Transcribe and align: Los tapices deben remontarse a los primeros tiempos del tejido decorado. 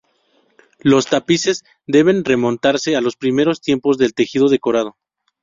Los 0.79 1.05
tapices 1.05 1.63
deben 1.85 2.25
remontarse 2.25 2.95
a 2.95 3.01
los 3.01 3.15
primeros 3.17 3.61
tiempos 3.61 3.99
del 3.99 4.15
tejido 4.15 4.47
decorado. 4.47 4.97